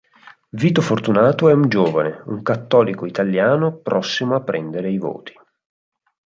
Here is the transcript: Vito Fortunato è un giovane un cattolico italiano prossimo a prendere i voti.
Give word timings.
Vito 0.49 0.81
Fortunato 0.81 1.47
è 1.47 1.53
un 1.53 1.69
giovane 1.69 2.23
un 2.25 2.41
cattolico 2.41 3.05
italiano 3.05 3.75
prossimo 3.75 4.33
a 4.33 4.41
prendere 4.41 4.89
i 4.89 4.97
voti. 4.97 5.31